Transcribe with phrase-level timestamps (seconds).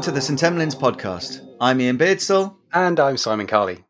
[0.00, 1.46] Welcome to the St Emlyn's podcast.
[1.60, 2.56] I'm Iain Beardsell.
[2.72, 3.84] And I'm Simon Carley.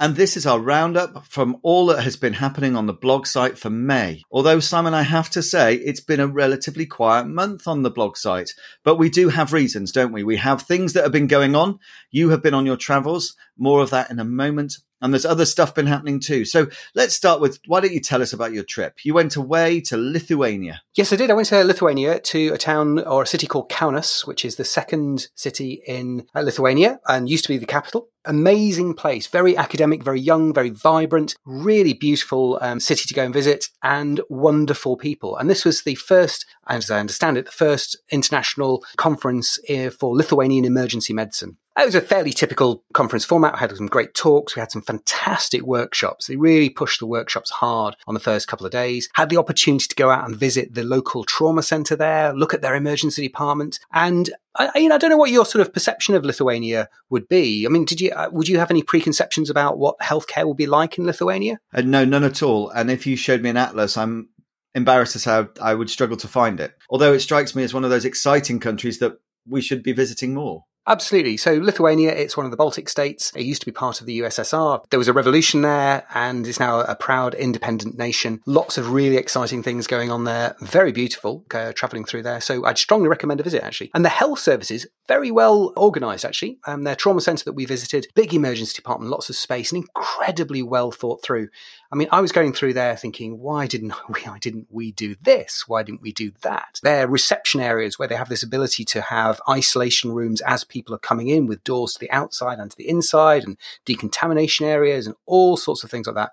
[0.00, 3.58] And this is our roundup from all that has been happening on the blog site
[3.58, 4.22] for May.
[4.30, 8.16] Although, Simon, I have to say, it's been a relatively quiet month on the blog
[8.16, 8.50] site.
[8.84, 10.22] But we do have reasons, don't we?
[10.22, 11.80] We have things that have been going on.
[12.12, 13.34] You have been on your travels.
[13.56, 14.76] More of that in a moment.
[15.00, 16.44] And there's other stuff been happening too.
[16.44, 19.04] So let's start with why don't you tell us about your trip?
[19.04, 20.82] You went away to Lithuania.
[20.94, 21.30] Yes, I did.
[21.30, 24.64] I went to Lithuania to a town or a city called Kaunas, which is the
[24.64, 28.08] second city in uh, Lithuania and used to be the capital.
[28.28, 33.32] Amazing place, very academic, very young, very vibrant, really beautiful um, city to go and
[33.32, 35.34] visit, and wonderful people.
[35.38, 40.14] And this was the first, as I understand it, the first international conference uh, for
[40.14, 41.56] Lithuanian emergency medicine.
[41.78, 43.54] It was a fairly typical conference format.
[43.54, 44.56] We had some great talks.
[44.56, 46.26] We had some fantastic workshops.
[46.26, 49.08] They really pushed the workshops hard on the first couple of days.
[49.14, 52.62] Had the opportunity to go out and visit the local trauma center there, look at
[52.62, 53.78] their emergency department.
[53.92, 57.28] And I, you know, I don't know what your sort of perception of Lithuania would
[57.28, 57.64] be.
[57.64, 60.66] I mean, did you, uh, would you have any preconceptions about what healthcare will be
[60.66, 61.60] like in Lithuania?
[61.72, 62.70] Uh, no, none at all.
[62.70, 64.30] And if you showed me an atlas, I'm
[64.74, 66.74] embarrassed to say I would struggle to find it.
[66.90, 69.12] Although it strikes me as one of those exciting countries that
[69.46, 70.64] we should be visiting more.
[70.88, 71.36] Absolutely.
[71.36, 73.30] So Lithuania, it's one of the Baltic states.
[73.36, 74.82] It used to be part of the USSR.
[74.88, 78.40] There was a revolution there and is now a proud independent nation.
[78.46, 80.56] Lots of really exciting things going on there.
[80.62, 82.40] Very beautiful uh, traveling through there.
[82.40, 83.90] So I'd strongly recommend a visit actually.
[83.92, 86.58] And the health services, very well organized actually.
[86.66, 90.62] Um, their trauma center that we visited, big emergency department, lots of space and incredibly
[90.62, 91.48] well thought through.
[91.92, 95.16] I mean, I was going through there thinking, why didn't we, why didn't we do
[95.20, 95.64] this?
[95.66, 96.80] Why didn't we do that?
[96.82, 100.94] They're reception areas where they have this ability to have isolation rooms as people people
[100.94, 105.08] are coming in with doors to the outside and to the inside and decontamination areas
[105.08, 106.30] and all sorts of things like that.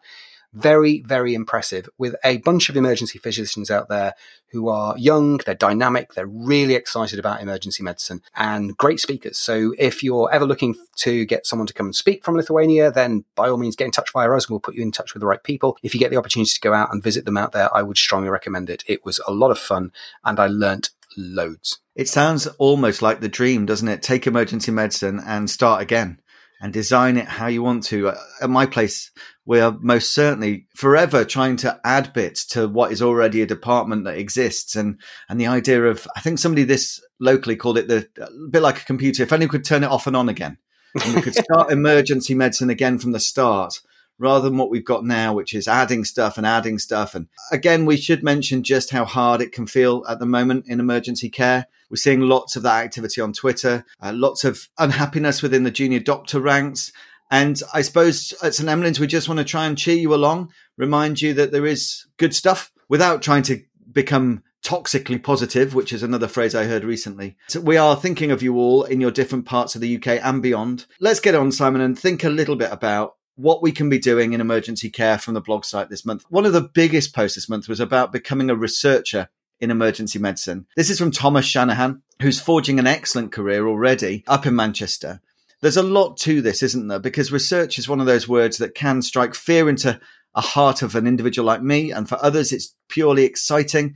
[0.53, 4.13] Very, very impressive with a bunch of emergency physicians out there
[4.51, 9.37] who are young, they're dynamic, they're really excited about emergency medicine and great speakers.
[9.37, 13.25] So if you're ever looking to get someone to come and speak from Lithuania, then
[13.35, 15.19] by all means get in touch via us and we'll put you in touch with
[15.19, 15.77] the right people.
[15.83, 17.97] If you get the opportunity to go out and visit them out there, I would
[17.97, 18.83] strongly recommend it.
[18.87, 19.91] It was a lot of fun
[20.23, 21.79] and I learnt loads.
[21.95, 24.01] It sounds almost like the dream, doesn't it?
[24.01, 26.19] Take emergency medicine and start again
[26.61, 28.09] and design it how you want to.
[28.09, 29.11] Uh, at my place,
[29.45, 34.05] we are most certainly forever trying to add bits to what is already a department
[34.05, 34.75] that exists.
[34.75, 34.99] And,
[35.29, 38.81] and the idea of, I think somebody this locally called it the, a bit like
[38.81, 39.23] a computer.
[39.23, 40.57] If only we could turn it off and on again
[41.03, 43.79] and we could start emergency medicine again from the start
[44.17, 47.15] rather than what we've got now, which is adding stuff and adding stuff.
[47.15, 50.79] And again, we should mention just how hard it can feel at the moment in
[50.79, 51.67] emergency care.
[51.89, 55.99] We're seeing lots of that activity on Twitter, uh, lots of unhappiness within the junior
[55.99, 56.91] doctor ranks.
[57.31, 58.69] And I suppose at St.
[58.69, 62.05] Emlyn's, we just want to try and cheer you along, remind you that there is
[62.17, 67.37] good stuff without trying to become toxically positive, which is another phrase I heard recently.
[67.47, 70.41] So we are thinking of you all in your different parts of the UK and
[70.41, 70.85] beyond.
[70.99, 74.33] Let's get on, Simon, and think a little bit about what we can be doing
[74.33, 76.23] in emergency care from the blog site this month.
[76.29, 79.29] One of the biggest posts this month was about becoming a researcher
[79.59, 80.67] in emergency medicine.
[80.75, 85.21] This is from Thomas Shanahan, who's forging an excellent career already up in Manchester.
[85.61, 86.99] There's a lot to this, isn't there?
[86.99, 89.99] Because research is one of those words that can strike fear into
[90.35, 93.95] a heart of an individual like me, and for others, it's purely exciting.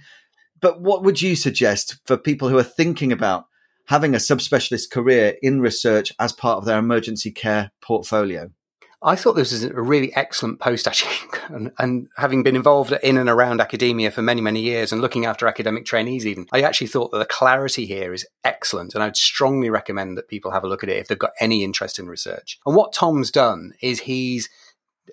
[0.61, 3.45] But what would you suggest for people who are thinking about
[3.88, 8.50] having a subspecialist career in research as part of their emergency care portfolio?
[9.02, 11.16] I thought this was a really excellent post, actually.
[11.48, 15.26] and, and, having been involved in and around academia for many, many years and looking
[15.26, 18.94] after academic trainees, even, I actually thought that the clarity here is excellent.
[18.94, 21.64] And I'd strongly recommend that people have a look at it if they've got any
[21.64, 22.60] interest in research.
[22.66, 24.50] And what Tom's done is he's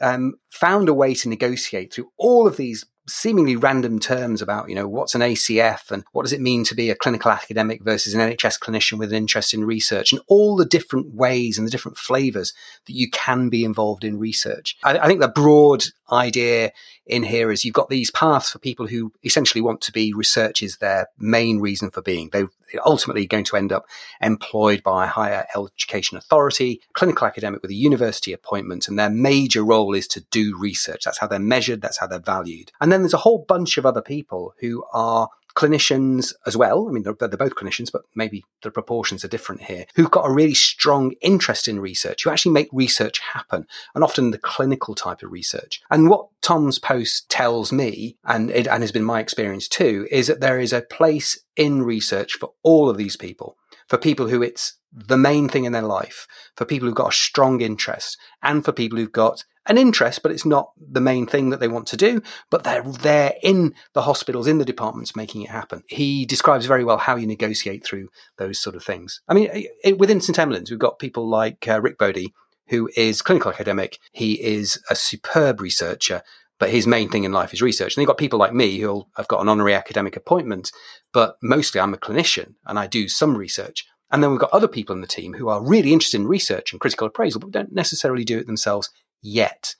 [0.01, 4.75] um, found a way to negotiate through all of these seemingly random terms about, you
[4.75, 8.14] know, what's an ACF and what does it mean to be a clinical academic versus
[8.14, 11.70] an NHS clinician with an interest in research and all the different ways and the
[11.70, 12.53] different flavors
[12.87, 14.76] that you can be involved in research.
[14.82, 16.73] I, I think the broad idea
[17.06, 20.62] in here is you've got these paths for people who essentially want to be research
[20.62, 22.31] is their main reason for being.
[22.31, 22.49] They're
[22.85, 23.87] ultimately going to end up
[24.20, 29.64] employed by a higher education authority, clinical academic with a university appointment, and their major
[29.64, 31.03] role is to do research.
[31.05, 31.81] That's how they're measured.
[31.81, 32.73] That's how they're valued.
[32.81, 36.87] And then there's a whole bunch of other people who are clinicians as well.
[36.88, 40.29] I mean, they're, they're, both clinicians, but maybe the proportions are different here, who've got
[40.29, 44.94] a really strong interest in research, who actually make research happen, and often the clinical
[44.94, 45.81] type of research.
[45.91, 50.26] And what Tom's post tells me, and it and has been my experience too, is
[50.26, 53.56] that there is a place in research for all of these people,
[53.88, 57.17] for people who it's the main thing in their life, for people who've got a
[57.17, 61.51] strong interest, and for people who've got an interest, but it's not the main thing
[61.51, 62.23] that they want to do.
[62.51, 65.83] But they're there in the hospitals, in the departments, making it happen.
[65.89, 68.09] He describes very well how you negotiate through
[68.39, 69.21] those sort of things.
[69.29, 72.33] I mean, it, within St Emlyn's, we've got people like uh, Rick Body,
[72.69, 73.99] who is clinical academic.
[74.13, 76.23] He is a superb researcher,
[76.59, 77.97] but his main thing in life is research.
[77.97, 80.73] And you've got people like me who have got an honorary academic appointment,
[81.13, 83.87] but mostly I'm a clinician and I do some research.
[84.11, 86.73] And then we've got other people in the team who are really interested in research
[86.73, 88.91] and critical appraisal, but don't necessarily do it themselves
[89.26, 89.75] yet.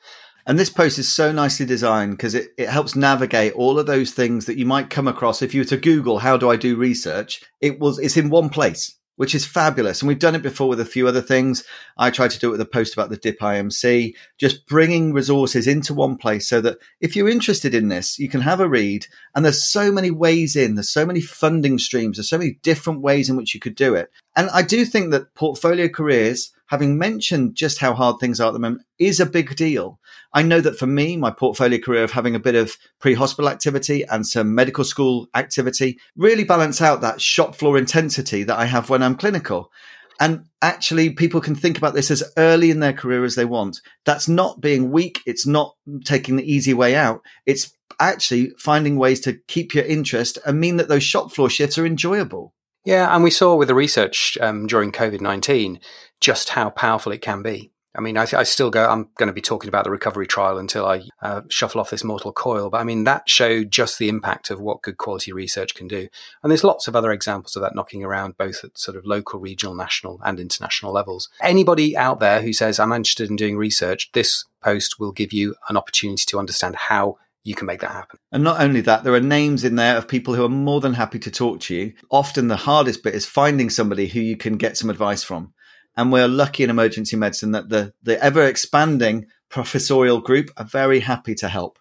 [0.47, 4.13] And this post is so nicely designed because it, it helps navigate all of those
[4.13, 6.77] things that you might come across if you were to Google how do I do
[6.77, 7.43] research.
[7.61, 10.01] It was it's in one place which is fabulous.
[10.01, 11.65] And we've done it before with a few other things.
[11.99, 15.67] I tried to do it with a post about the DIP IMC, just bringing resources
[15.67, 19.07] into one place so that if you're interested in this, you can have a read.
[19.35, 23.01] And there's so many ways in, there's so many funding streams, there's so many different
[23.01, 24.11] ways in which you could do it.
[24.37, 28.53] And I do think that portfolio careers having mentioned just how hard things are at
[28.53, 29.99] the moment is a big deal.
[30.33, 34.05] I know that for me, my portfolio career of having a bit of pre-hospital activity
[34.05, 38.91] and some medical school activity really balance out that shop floor intensity that I have
[38.91, 39.71] when I'm clinical.
[40.19, 43.81] And actually, people can think about this as early in their career as they want.
[44.05, 45.21] That's not being weak.
[45.27, 47.21] It's not taking the easy way out.
[47.45, 51.79] It's actually finding ways to keep your interest and mean that those shop floor shifts
[51.79, 52.55] are enjoyable.
[52.87, 55.81] Yeah, and we saw with the research um, during COVID 19
[56.21, 57.73] just how powerful it can be.
[57.97, 60.57] I mean, I, I, still go, I'm going to be talking about the recovery trial
[60.57, 62.71] until I uh, shuffle off this mortal coil.
[62.71, 66.07] But I mean, that showed just the impact of what good quality research can do.
[66.43, 69.41] And there's lots of other examples of that knocking around, both at sort of local,
[69.41, 71.29] regional, national, and international levels.
[71.43, 75.57] Anybody out there who says, I'm interested in doing research, this post will give you
[75.69, 78.19] an opportunity to understand how you can make that happen.
[78.33, 80.95] And not only that, there are names in there of people who are more than
[80.95, 81.93] happy to talk to you.
[82.11, 85.53] Often the hardest bit is finding somebody who you can get some advice from.
[85.97, 91.01] And we're lucky in emergency medicine that the, the ever expanding professorial group are very
[91.01, 91.79] happy to help.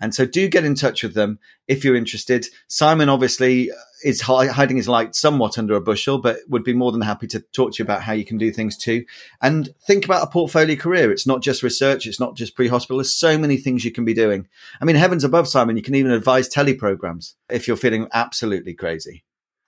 [0.00, 2.46] And so do get in touch with them if you're interested.
[2.68, 3.70] Simon obviously
[4.04, 7.40] is hiding his light somewhat under a bushel, but would be more than happy to
[7.40, 9.04] talk to you about how you can do things too.
[9.42, 11.10] And think about a portfolio career.
[11.10, 12.06] It's not just research.
[12.06, 12.98] It's not just pre-hospital.
[12.98, 14.46] There's so many things you can be doing.
[14.80, 19.24] I mean, heavens above, Simon, you can even advise teleprograms if you're feeling absolutely crazy.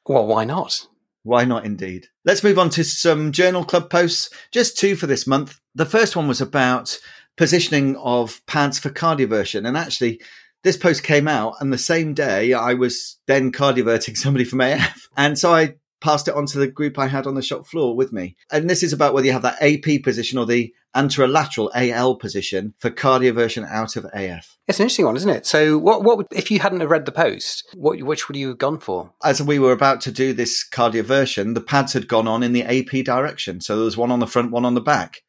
[0.07, 0.87] Well, why not?
[1.23, 2.07] Why not indeed?
[2.25, 4.31] Let's move on to some journal club posts.
[4.53, 5.61] Just two for this month.
[5.75, 6.99] The first one was about
[7.37, 9.67] positioning of pads for cardioversion.
[9.67, 10.21] And actually,
[10.63, 15.09] this post came out, and the same day I was then cardioverting somebody from AF.
[15.17, 17.95] And so I passed it on to the group I had on the shop floor
[17.95, 18.37] with me.
[18.51, 22.75] And this is about whether you have that AP position or the anterolateral AL position
[22.79, 24.59] for cardioversion out of AF.
[24.67, 25.47] It's an interesting one, isn't it?
[25.47, 28.49] So, what what would, if you hadn't have read the post, what which would you
[28.49, 29.13] have gone for?
[29.23, 32.65] As we were about to do this cardioversion, the pads had gone on in the
[32.65, 33.61] AP direction.
[33.61, 35.23] So there was one on the front, one on the back.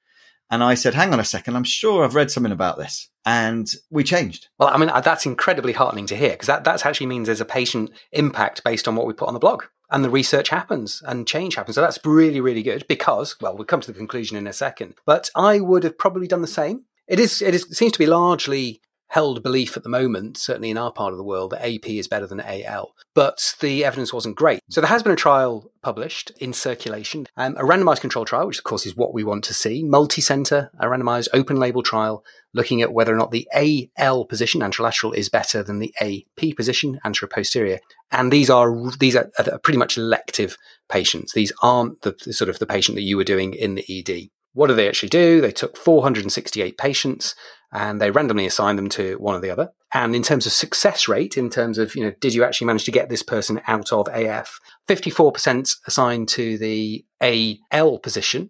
[0.52, 3.10] And I said, hang on a second, I'm sure I've read something about this.
[3.26, 4.50] And we changed.
[4.60, 7.40] Well, I mean, uh, that's incredibly heartening to hear because that, that actually means there's
[7.40, 11.02] a patient impact based on what we put on the blog and the research happens
[11.06, 11.76] and change happens.
[11.76, 14.96] So that's really, really good because, well, we'll come to the conclusion in a second.
[15.06, 16.86] But I would have probably done the same.
[17.08, 18.82] It is, it is, it seems to be largely
[19.12, 22.08] held belief at the moment, certainly in our part of the world, that AP is
[22.08, 22.94] better than AL.
[23.14, 24.62] But the evidence wasn't great.
[24.70, 28.60] So there has been a trial published in circulation, um, a randomized control trial, which
[28.60, 32.82] of course is what we want to see, multi-center, a randomized open label trial looking
[32.82, 33.50] at whether or not the
[33.98, 37.80] AL position, anterolateral, is better than the AP position, anteroposterior.
[38.12, 39.30] And these are, these are,
[39.62, 41.34] pretty much elective patients.
[41.34, 44.30] These aren't the, the sort of the patient that you were doing in the ED.
[44.54, 45.42] What do they actually do?
[45.42, 47.36] They took 468 patients
[47.72, 49.72] and they randomly assigned them to one or the other.
[49.94, 52.86] And in terms of success rate, in terms of, you know, did you actually manage
[52.86, 54.60] to get this person out of AF?
[54.90, 58.50] 54% assigned to the AL position,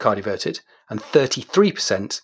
[0.00, 0.60] cardioverted,
[0.90, 2.20] and 33%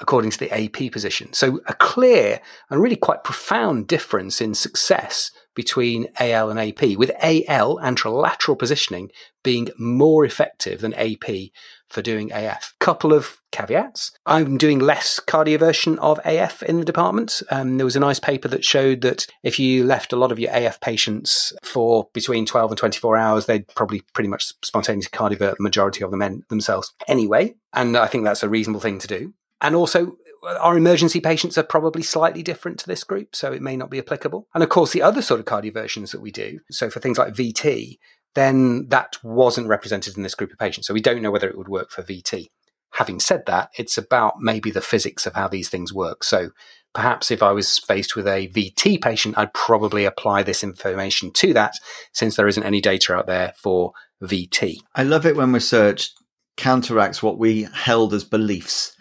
[0.00, 1.32] according to the AP position.
[1.32, 7.10] So a clear and really quite profound difference in success between AL and AP, with
[7.20, 9.10] AL, anterolateral positioning,
[9.42, 11.50] being more effective than AP
[11.88, 12.74] for doing AF.
[12.78, 14.12] Couple of caveats.
[14.26, 17.42] I'm doing less cardioversion of AF in the department.
[17.50, 20.38] Um, there was a nice paper that showed that if you left a lot of
[20.38, 25.56] your AF patients for between 12 and 24 hours, they'd probably pretty much spontaneously cardiovert
[25.56, 27.54] the majority of them themselves anyway.
[27.72, 29.32] And I think that's a reasonable thing to do.
[29.60, 33.76] And also, our emergency patients are probably slightly different to this group, so it may
[33.76, 34.46] not be applicable.
[34.54, 37.34] And of course, the other sort of cardioversions that we do, so for things like
[37.34, 37.98] VT,
[38.34, 40.86] then that wasn't represented in this group of patients.
[40.86, 42.46] So we don't know whether it would work for VT.
[42.92, 46.22] Having said that, it's about maybe the physics of how these things work.
[46.22, 46.50] So
[46.94, 51.52] perhaps if I was faced with a VT patient, I'd probably apply this information to
[51.54, 51.74] that
[52.12, 54.78] since there isn't any data out there for VT.
[54.94, 56.10] I love it when research
[56.56, 58.95] counteracts what we held as beliefs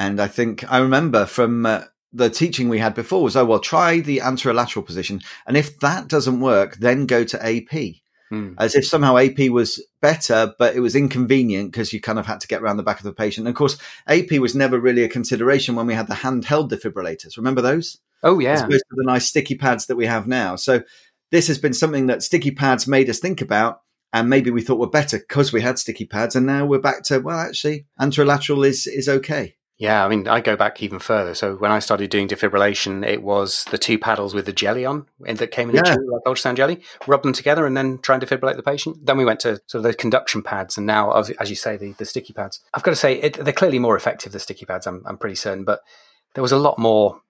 [0.00, 3.58] And I think I remember from uh, the teaching we had before was, oh, well,
[3.58, 5.20] try the anterolateral position.
[5.46, 7.96] And if that doesn't work, then go to AP.
[8.30, 8.54] Hmm.
[8.56, 12.40] As if somehow AP was better, but it was inconvenient because you kind of had
[12.40, 13.46] to get around the back of the patient.
[13.46, 13.76] And of course,
[14.06, 17.36] AP was never really a consideration when we had the handheld defibrillators.
[17.36, 17.98] Remember those?
[18.22, 18.52] Oh, yeah.
[18.52, 20.56] As opposed to the nice sticky pads that we have now.
[20.56, 20.82] So
[21.30, 23.82] this has been something that sticky pads made us think about
[24.14, 27.02] and maybe we thought were better because we had sticky pads and now we're back
[27.04, 31.34] to well actually anterolateral is is okay yeah, I mean, I go back even further.
[31.34, 35.06] So when I started doing defibrillation, it was the two paddles with the jelly on
[35.20, 35.80] that came in yeah.
[35.80, 39.06] the tube, like ultrasound jelly, rub them together and then try and defibrillate the patient.
[39.06, 41.92] Then we went to sort of the conduction pads and now, as you say, the,
[41.92, 42.60] the sticky pads.
[42.74, 45.36] I've got to say, it, they're clearly more effective, the sticky pads, I'm, I'm pretty
[45.36, 45.80] certain, but
[46.34, 47.22] there was a lot more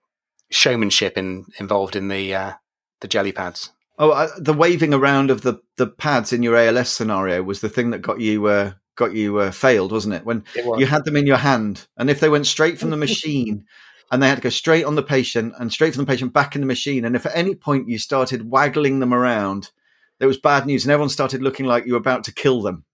[0.50, 2.52] showmanship in, involved in the, uh,
[3.00, 3.70] the jelly pads.
[3.96, 7.68] Oh, uh, the waving around of the, the pads in your ALS scenario was the
[7.68, 10.24] thing that got you uh, got you uh, failed, wasn't it?
[10.24, 10.78] When it was.
[10.78, 13.64] you had them in your hand, and if they went straight from the machine,
[14.12, 16.54] and they had to go straight on the patient and straight from the patient back
[16.54, 19.70] in the machine, and if at any point you started waggling them around,
[20.18, 22.84] there was bad news, and everyone started looking like you were about to kill them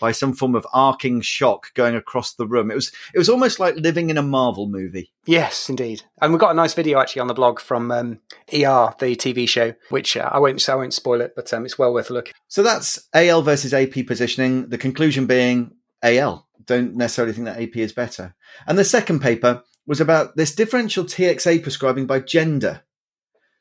[0.00, 2.70] by some form of arcing shock going across the room.
[2.70, 5.12] It was it was almost like living in a Marvel movie.
[5.26, 6.02] Yes, indeed.
[6.20, 8.20] And we've got a nice video actually on the blog from um,
[8.52, 11.78] ER, the TV show, which uh, I won't I won't spoil it, but um, it's
[11.78, 12.32] well worth a look.
[12.48, 14.68] So that's AL versus AP positioning.
[14.68, 15.72] The conclusion being
[16.02, 16.46] AL.
[16.66, 18.34] Don't necessarily think that AP is better.
[18.66, 22.82] And the second paper was about this differential TXA prescribing by gender.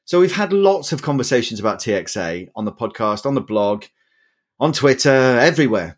[0.05, 3.85] So we've had lots of conversations about TXA on the podcast, on the blog,
[4.59, 5.97] on Twitter, everywhere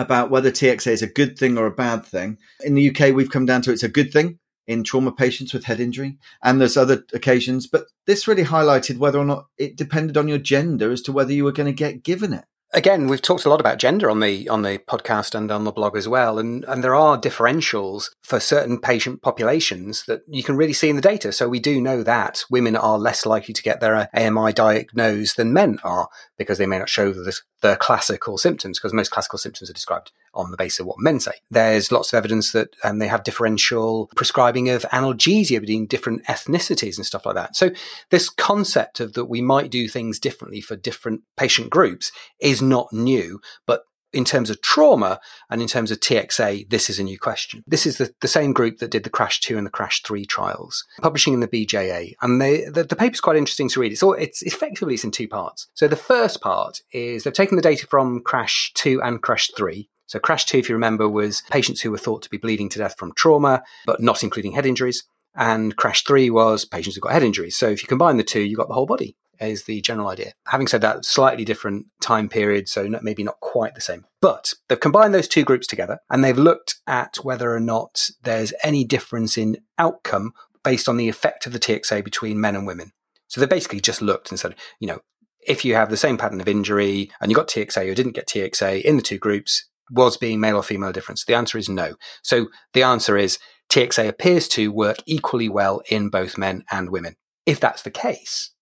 [0.00, 2.38] about whether TXA is a good thing or a bad thing.
[2.62, 5.64] In the UK, we've come down to it's a good thing in trauma patients with
[5.64, 10.16] head injury, and there's other occasions, but this really highlighted whether or not it depended
[10.16, 13.22] on your gender as to whether you were going to get given it again, we've
[13.22, 16.08] talked a lot about gender on the on the podcast and on the blog as
[16.08, 20.88] well, and and there are differentials for certain patient populations that you can really see
[20.88, 21.32] in the data.
[21.32, 25.52] So we do know that women are less likely to get their AMI diagnosed than
[25.52, 29.70] men are because they may not show the, the classical symptoms because most classical symptoms
[29.70, 31.32] are described on the basis of what men say.
[31.50, 36.96] There's lots of evidence that um, they have differential prescribing of analgesia between different ethnicities
[36.96, 37.56] and stuff like that.
[37.56, 37.70] So
[38.10, 42.92] this concept of that we might do things differently for different patient groups is not
[42.92, 43.82] new, but
[44.12, 45.20] in terms of trauma
[45.50, 47.62] and in terms of TXA, this is a new question.
[47.66, 50.24] This is the, the same group that did the Crash 2 and the Crash 3
[50.24, 52.14] trials, publishing in the BJA.
[52.22, 53.92] And they, the, the paper's quite interesting to read.
[53.92, 55.68] It's, all, it's effectively it's in two parts.
[55.74, 59.88] So the first part is they've taken the data from Crash 2 and Crash 3.
[60.08, 62.78] So Crash 2, if you remember, was patients who were thought to be bleeding to
[62.78, 65.04] death from trauma, but not including head injuries.
[65.34, 67.56] And Crash 3 was patients who got head injuries.
[67.56, 70.32] So if you combine the two, you got the whole body is the general idea.
[70.48, 74.04] Having said that, slightly different time period, so not, maybe not quite the same.
[74.20, 78.52] But they've combined those two groups together and they've looked at whether or not there's
[78.64, 80.32] any difference in outcome
[80.64, 82.92] based on the effect of the TXA between men and women.
[83.28, 85.00] So they basically just looked and said, you know,
[85.46, 88.26] if you have the same pattern of injury and you got TXA or didn't get
[88.26, 91.24] TXA in the two groups, was being male or female difference?
[91.24, 91.94] The answer is no.
[92.22, 93.38] So the answer is
[93.70, 97.16] TXA appears to work equally well in both men and women.
[97.46, 98.52] If that's the case,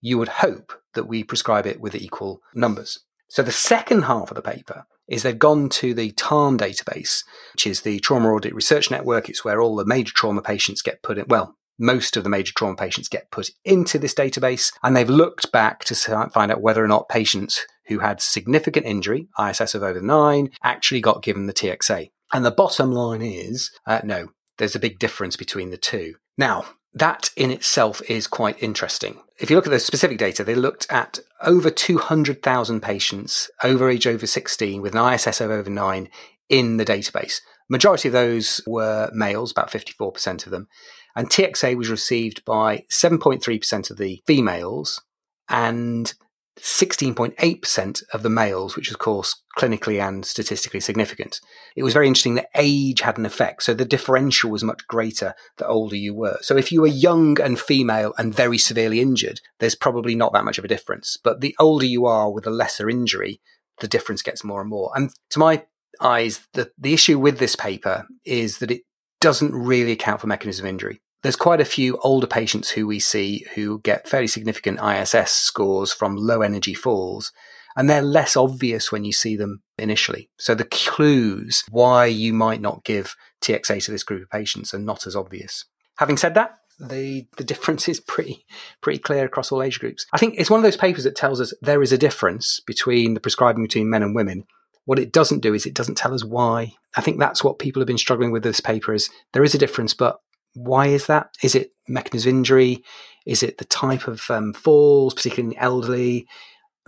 [0.00, 3.00] you would hope that we prescribe it with equal numbers.
[3.28, 7.22] So the second half of the paper is they've gone to the TARN database,
[7.54, 9.28] which is the Trauma Audit Research Network.
[9.28, 11.26] It's where all the major trauma patients get put in.
[11.28, 15.52] Well, most of the major trauma patients get put into this database, and they've looked
[15.52, 20.00] back to find out whether or not patients who had significant injury, ISS of over
[20.00, 22.10] nine, actually got given the TXA.
[22.32, 26.14] And the bottom line is uh, no, there's a big difference between the two.
[26.36, 29.20] Now, that in itself is quite interesting.
[29.38, 34.06] If you look at the specific data, they looked at over 200,000 patients over age
[34.06, 36.08] over 16 with an ISS of over 9
[36.48, 37.40] in the database.
[37.68, 40.68] Majority of those were males, about 54% of them.
[41.14, 45.02] And TXA was received by 7.3% of the females
[45.48, 46.12] and
[46.60, 51.40] 16.8% of the males, which is, of course, clinically and statistically significant.
[51.74, 53.62] It was very interesting that age had an effect.
[53.62, 56.38] So the differential was much greater the older you were.
[56.40, 60.44] So if you were young and female and very severely injured, there's probably not that
[60.44, 61.16] much of a difference.
[61.22, 63.40] But the older you are with a lesser injury,
[63.80, 64.92] the difference gets more and more.
[64.94, 65.64] And to my
[66.00, 68.82] eyes, the, the issue with this paper is that it
[69.20, 73.00] doesn't really account for mechanism of injury there's quite a few older patients who we
[73.00, 77.32] see who get fairly significant ISS scores from low energy falls,
[77.76, 80.30] and they're less obvious when you see them initially.
[80.38, 84.78] So the clues why you might not give TXA to this group of patients are
[84.78, 85.64] not as obvious.
[85.98, 88.44] Having said that, the the difference is pretty
[88.82, 90.06] pretty clear across all age groups.
[90.12, 93.14] I think it's one of those papers that tells us there is a difference between
[93.14, 94.44] the prescribing between men and women,
[94.86, 96.74] What it doesn't do is it doesn't tell us why.
[96.96, 99.58] I think that's what people have been struggling with this paper is there is a
[99.58, 100.20] difference, but
[100.56, 101.30] why is that?
[101.42, 102.82] Is it mechanism of injury?
[103.26, 106.28] Is it the type of um, falls, particularly in the elderly?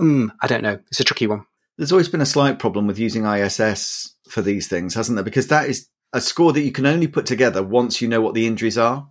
[0.01, 0.79] Mm, I don't know.
[0.89, 1.45] It's a tricky one.
[1.77, 5.25] There's always been a slight problem with using ISS for these things, hasn't there?
[5.25, 8.35] Because that is a score that you can only put together once you know what
[8.35, 9.09] the injuries are.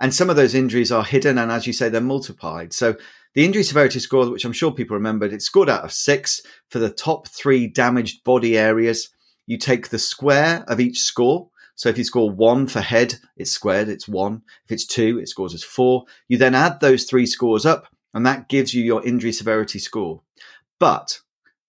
[0.00, 2.72] And some of those injuries are hidden, and as you say, they're multiplied.
[2.72, 2.96] So
[3.34, 6.78] the injury severity score, which I'm sure people remembered, it's scored out of six for
[6.78, 9.08] the top three damaged body areas.
[9.46, 11.50] You take the square of each score.
[11.76, 14.42] So if you score one for head, it's squared, it's one.
[14.64, 16.04] If it's two, it scores as four.
[16.26, 20.22] You then add those three scores up, and that gives you your injury severity score.
[20.80, 21.20] But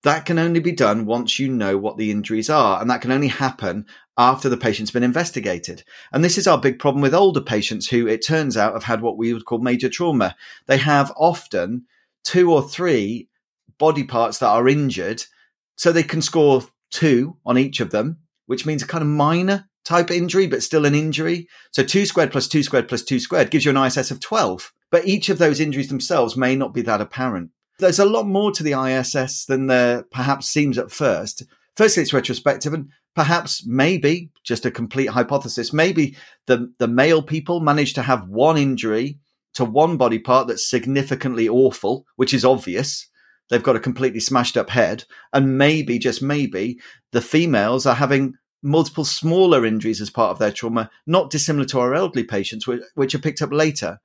[0.03, 3.11] that can only be done once you know what the injuries are, and that can
[3.11, 3.85] only happen
[4.17, 5.83] after the patient's been investigated.
[6.13, 9.01] And this is our big problem with older patients who it turns out have had
[9.01, 10.35] what we would call major trauma.
[10.67, 11.85] They have often
[12.23, 13.27] two or three
[13.77, 15.25] body parts that are injured,
[15.75, 19.67] so they can score two on each of them, which means a kind of minor
[19.87, 21.47] type injury, but still an injury.
[21.71, 24.73] So two squared plus two squared plus two squared gives you an ISS of 12.
[24.91, 27.51] But each of those injuries themselves may not be that apparent.
[27.79, 31.43] There's a lot more to the ISS than there perhaps seems at first.
[31.75, 36.15] Firstly, it's retrospective, and perhaps maybe just a complete hypothesis maybe
[36.45, 39.17] the the male people managed to have one injury
[39.55, 43.09] to one body part that's significantly awful which is obvious
[43.49, 45.03] they've got a completely smashed up head
[45.33, 46.79] and maybe just maybe
[47.11, 51.79] the females are having multiple smaller injuries as part of their trauma not dissimilar to
[51.79, 53.99] our elderly patients which are picked up later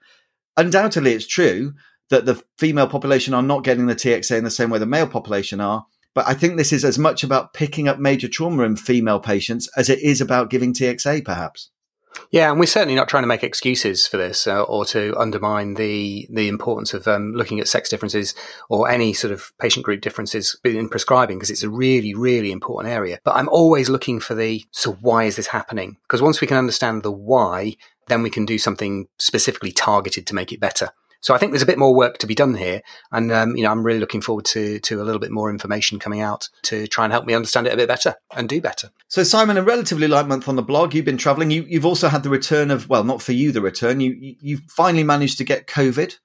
[0.57, 1.73] undoubtedly it's true
[2.11, 5.07] that the female population are not getting the TXA in the same way the male
[5.07, 8.77] population are but I think this is as much about picking up major trauma in
[8.77, 11.71] female patients as it is about giving TXA, perhaps.
[12.31, 15.75] Yeah, and we're certainly not trying to make excuses for this uh, or to undermine
[15.75, 18.35] the the importance of um, looking at sex differences
[18.69, 22.93] or any sort of patient group differences in prescribing because it's a really really important
[22.93, 23.19] area.
[23.25, 25.99] But I'm always looking for the so why is this happening?
[26.03, 27.77] Because once we can understand the why,
[28.09, 30.91] then we can do something specifically targeted to make it better.
[31.23, 33.63] So I think there's a bit more work to be done here, and um, you
[33.63, 36.87] know I'm really looking forward to to a little bit more information coming out to
[36.87, 38.91] try and help me understand it a bit better and do better.
[39.09, 40.95] So Simon, a relatively light month on the blog.
[40.95, 41.51] You've been travelling.
[41.51, 44.01] You, you've also had the return of well, not for you the return.
[44.01, 46.19] You you finally managed to get COVID.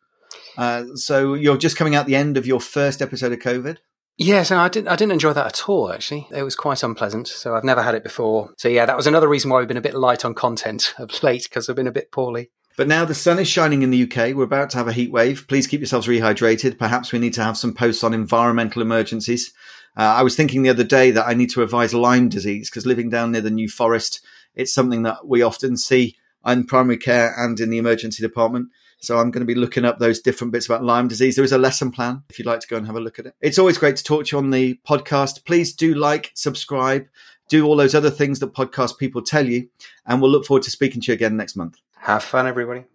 [0.58, 3.78] Uh, so you're just coming out the end of your first episode of COVID.
[4.18, 4.88] Yes, I didn't.
[4.88, 5.94] I didn't enjoy that at all.
[5.94, 7.28] Actually, it was quite unpleasant.
[7.28, 8.52] So I've never had it before.
[8.58, 11.22] So yeah, that was another reason why we've been a bit light on content of
[11.22, 12.50] late because I've been a bit poorly.
[12.78, 14.36] But now the sun is shining in the UK.
[14.36, 15.48] We're about to have a heat wave.
[15.48, 16.78] Please keep yourselves rehydrated.
[16.78, 19.52] Perhaps we need to have some posts on environmental emergencies.
[19.98, 22.86] Uh, I was thinking the other day that I need to revise Lyme disease because
[22.86, 27.34] living down near the New Forest, it's something that we often see in primary care
[27.36, 28.70] and in the emergency department.
[29.00, 31.36] So I'm going to be looking up those different bits about Lyme disease.
[31.36, 33.26] There is a lesson plan if you'd like to go and have a look at
[33.26, 33.34] it.
[33.42, 35.46] It's always great to talk to you on the podcast.
[35.46, 37.08] Please do like, subscribe,
[37.50, 39.70] do all those other things that podcast people tell you.
[40.06, 41.80] And we'll look forward to speaking to you again next month.
[42.02, 42.86] Have fun, everybody.